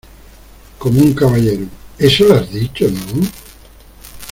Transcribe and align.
como 0.79 0.99
un 0.99 1.13
caballero.¿ 1.13 1.67
eso 1.99 2.25
le 2.27 2.33
has 2.33 2.49
dicho, 2.51 2.87
no? 2.89 3.21